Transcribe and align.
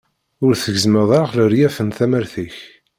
Ur 0.45 0.53
tgezzmeḍ 0.55 1.09
ara 1.21 1.31
leryaf 1.37 1.75
n 1.81 1.89
tamart-ik. 1.97 2.57